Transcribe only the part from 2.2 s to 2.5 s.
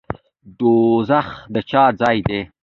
دی؟